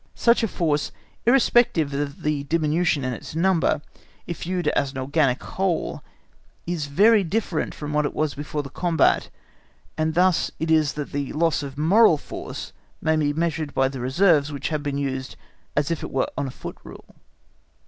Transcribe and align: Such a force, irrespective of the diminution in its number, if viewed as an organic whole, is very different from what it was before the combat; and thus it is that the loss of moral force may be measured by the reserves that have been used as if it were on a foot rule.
Such 0.15 0.41
a 0.41 0.47
force, 0.47 0.91
irrespective 1.27 1.93
of 1.93 2.23
the 2.23 2.43
diminution 2.45 3.05
in 3.05 3.13
its 3.13 3.35
number, 3.35 3.83
if 4.25 4.41
viewed 4.45 4.67
as 4.69 4.91
an 4.91 4.97
organic 4.97 5.43
whole, 5.43 6.03
is 6.65 6.87
very 6.87 7.23
different 7.23 7.75
from 7.75 7.93
what 7.93 8.05
it 8.05 8.15
was 8.15 8.33
before 8.33 8.63
the 8.63 8.71
combat; 8.71 9.29
and 9.99 10.15
thus 10.15 10.49
it 10.59 10.71
is 10.71 10.93
that 10.93 11.11
the 11.11 11.31
loss 11.33 11.61
of 11.61 11.77
moral 11.77 12.17
force 12.17 12.73
may 12.99 13.15
be 13.15 13.31
measured 13.31 13.75
by 13.75 13.87
the 13.87 13.99
reserves 13.99 14.49
that 14.49 14.65
have 14.69 14.81
been 14.81 14.97
used 14.97 15.35
as 15.77 15.91
if 15.91 16.01
it 16.01 16.09
were 16.09 16.25
on 16.35 16.47
a 16.47 16.49
foot 16.49 16.77
rule. 16.83 17.13